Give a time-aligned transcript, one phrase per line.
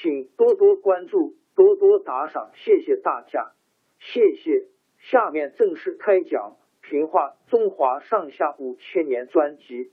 [0.00, 3.52] 请多多关注，多多打赏，谢谢大家，
[3.98, 4.68] 谢谢。
[4.98, 6.56] 下面正式开讲
[6.88, 9.90] 《评话中华上下五千年》专辑。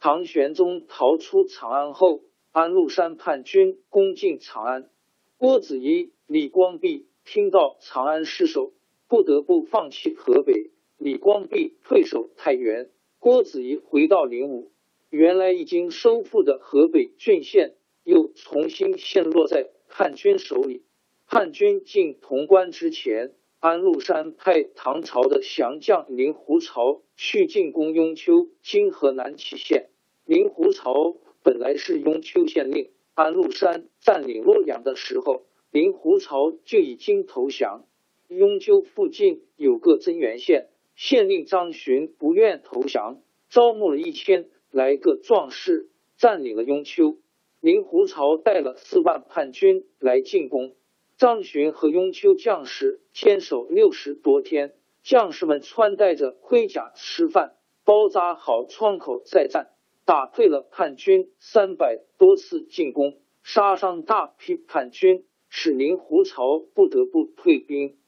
[0.00, 4.90] 唐玄宗逃出长安后，安禄山叛军攻进长安，
[5.38, 8.72] 郭子仪、李光弼听到长安失守，
[9.08, 10.72] 不得不放弃河北。
[10.98, 14.72] 李光弼退守太原，郭子仪回到灵武。
[15.08, 17.76] 原来已经收复的河北郡县。
[18.04, 20.82] 又重新陷落在汉军手里。
[21.24, 29.90] 汉军进潼关之前，安禄山派唐朝的降将令狐潮去进攻雍丘（今河南杞县）。
[30.26, 37.86] 令狐潮本来是雍丘县令，安禄山占领洛阳的时候，令狐潮就已经投降。
[38.28, 47.18] 雍丘附近有个增援县，县令张巡不愿投降，招募了一千来个壮士，占领了雍丘。
[47.60, 50.74] 令狐潮带了四万叛军来进攻，
[51.18, 59.68] 张巡和雍丘将士坚守六十多天，将士们穿戴着盔甲吃饭，包扎好窗口再战，
[60.06, 67.98] 打退了叛军三百多次进攻，杀伤大批叛军，使令狐潮不得不退兵。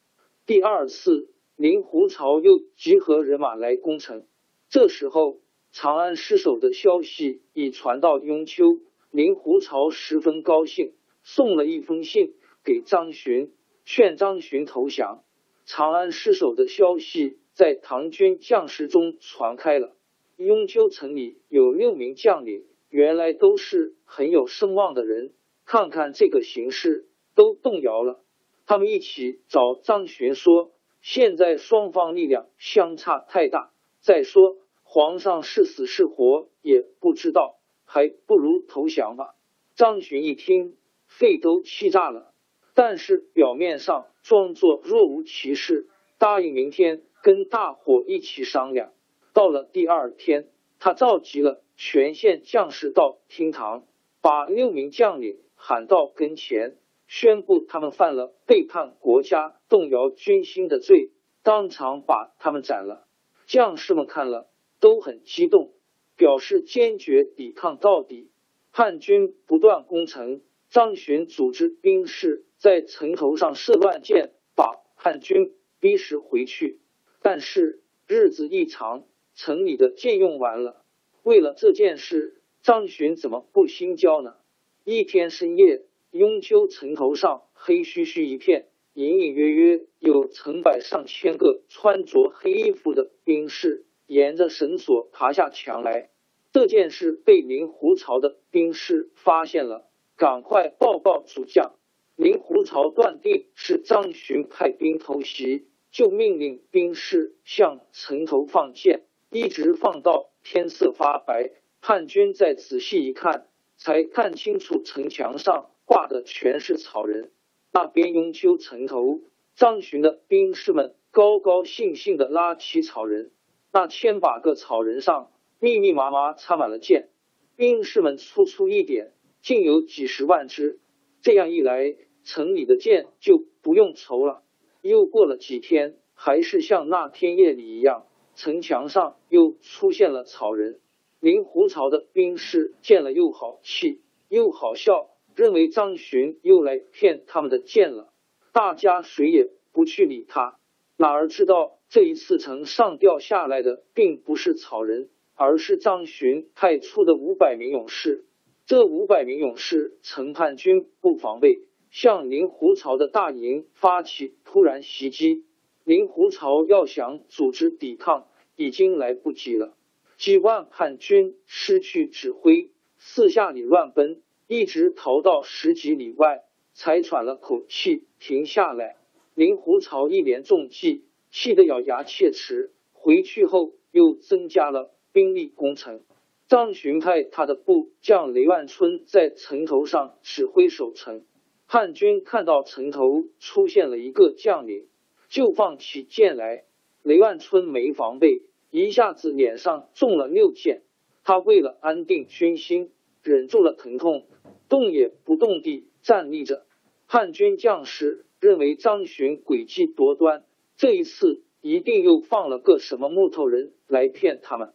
[0.47, 4.27] 第二次，令狐潮又集合人马来攻城，
[4.71, 5.41] 这时候
[5.73, 8.79] 长安失守的消息已传到雍丘。
[9.13, 12.33] 令狐潮十分高兴，送了一封信
[12.65, 13.53] 给张巡，
[13.85, 15.23] 劝张巡投降。
[15.67, 19.95] 长安失守的消息在唐军将士中传开了。
[20.37, 25.35] 雍丘城里有六名将领，原来都是很有声望的人，
[25.67, 28.25] 看看这个形势，都动摇了。
[28.65, 37.59] 他们一起找张巡说：“现在双方力量相差太大，再说皇上是死是活也不知道。”
[37.93, 39.35] 还不如投降吧。
[39.75, 42.33] 张巡一听，肺都气炸了，
[42.73, 48.95] 但是表面上装作若无其事，答应明天跟大伙一起商量。
[49.35, 50.49] 到了第二天，
[50.79, 53.85] 他召集了全县将士到厅堂，
[54.23, 61.11] 把六名将领喊到跟前，宣布他们犯了背叛国家、动摇军心的罪，
[61.43, 63.07] 当场把他们斩了。
[63.45, 64.49] 将士们看了
[64.81, 65.75] 都很激动。
[66.23, 68.31] 表示坚决抵抗到底。
[68.71, 70.41] 叛军不断攻城，
[70.71, 76.79] 张巡组织兵士在城头上射乱箭，把叛军逼使回去。
[77.23, 80.85] 但是日子一长，城里的箭用完了。
[81.25, 84.37] 为了这件事，张巡怎么不心焦呢？
[84.85, 85.83] 一天深夜，
[86.13, 96.11] 雍丘城头上黑黢黢一片，隐隐约约有成百上千个穿着黑衣服的兵士沿着绳索爬下墙来。
[96.53, 101.73] 这件事被令狐潮的兵士发现了，赶快报告主将。
[102.15, 111.51] 令狐潮断定是张巡派兵偷袭，就命令兵士向城头放箭，一直放到天色发白。
[111.81, 117.33] 叛军再仔细一看，才看清楚城墙上挂的全是草人。
[117.73, 119.23] 那边雍丘城头，
[119.57, 123.31] 张巡的兵士们高高兴兴的拉起草人，
[123.73, 125.31] 那千把个草人上。
[125.63, 127.09] 密密麻麻插满了箭，
[127.55, 129.13] 兵士们粗粗一点，
[129.43, 130.81] 竟有几十万支。
[131.21, 131.95] 这样一来，
[132.25, 134.43] 城里的箭就不用愁了。
[134.81, 140.81] 又过了几天，还是像那天夜里一样，城墙上又出现了草人。
[141.21, 148.13] 令狐巢的兵士见了又好气又好笑，认为张巡又来骗他们的箭了。
[148.53, 150.59] 大家谁也不去理他，
[150.97, 158.25] 哪儿知道这一次城上掉下来的并不是草人，而是张巡派出的五百名勇士。
[158.67, 165.45] 这五百名勇士曾叛军不防备，向令狐巢的大营发起突然袭击。
[165.85, 169.77] 令狐巢要想组织抵抗，已经来不及了。
[170.17, 178.97] 几万叛军失去指挥，四下里乱奔，一直逃到十几里外，才喘了口气停下来。
[179.35, 182.71] 令狐巢一连中计，气得咬牙切齿。
[182.93, 186.01] 回去后又增加了兵力攻城。
[186.49, 191.25] 张巡派他的部将雷万春在城头上指挥守城。
[191.67, 194.87] 汉军看到城头出现了一个将领，
[195.29, 196.65] 就放起箭来。
[197.03, 198.43] 雷万春没防备。
[198.71, 200.81] 一下子脸上中了六箭，
[201.25, 202.91] 他为了安定军心，
[203.23, 204.27] 忍住了疼痛，
[204.71, 206.65] 动也不动地站立着。
[207.05, 210.45] 汉军将士认为张巡诡计多端，
[210.79, 214.73] 这一次一定又放了个什么木头人来骗他们。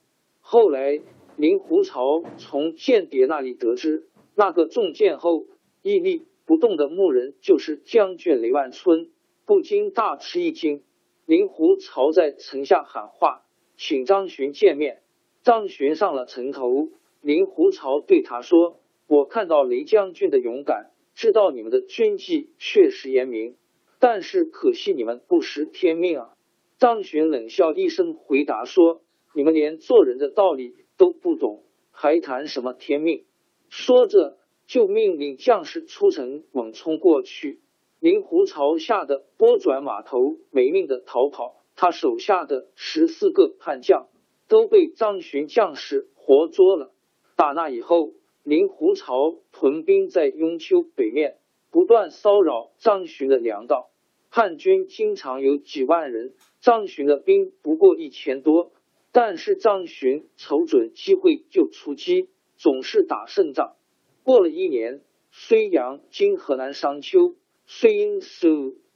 [0.50, 1.02] 后来，
[1.36, 5.46] 令狐巢从间谍那里得知，那个中箭后
[5.82, 9.10] 屹立不动的木人就是将军雷万春，
[9.46, 10.84] 不禁大吃一惊。
[11.26, 13.44] 令狐巢在城下喊话。
[13.76, 15.02] 请张巡见面。
[15.44, 23.58] 张巡上了城头，令狐巢对他说：“我看到雷将军的勇敢，知道你们的军纪确实严明，
[24.00, 26.34] 但是可惜你们不识天命啊。”
[26.80, 29.02] 张巡冷笑一声，回答说
[29.34, 33.26] ：“你们连做人的道理都不懂，还谈什么天命？”
[33.70, 37.60] 说着，就命令将士出城猛冲过去。
[38.00, 41.64] 令狐巢吓得拨转马头，没命的逃跑。
[41.76, 44.08] 他手下的十四个叛将
[44.48, 46.92] 都被张巡将士活捉了。
[47.36, 48.14] 打那以后，
[48.44, 51.38] 令狐朝屯兵在雍丘北面，
[51.72, 53.90] 不断骚扰张巡的粮道。
[54.30, 58.72] 汉军经常有几万人，张巡的兵不过一千多，
[59.20, 63.74] 但是张巡瞅准机会就出击，总是打胜仗。
[64.22, 65.02] 过了一年，
[65.34, 67.34] 睢阳（今河南商丘）
[67.68, 68.48] 睢阴守。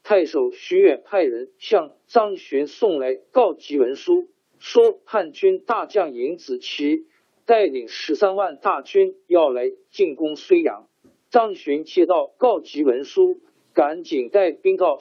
[0.03, 4.27] 太守徐远派人向张巡送来告急文书，
[4.59, 7.07] 说叛军大将尹子奇
[7.47, 10.88] 带领十三万大军要来进攻睢阳。
[11.31, 13.41] 张巡接到告急文书，
[13.74, 15.00] 赶紧带兵到。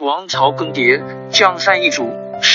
[0.00, 2.02] 王朝更迭，江山易主，